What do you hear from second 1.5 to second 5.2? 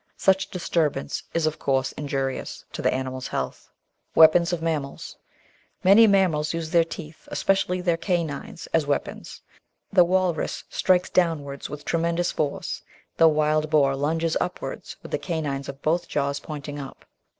course injurious to the animal's health.§ 10 Weapons of Mammals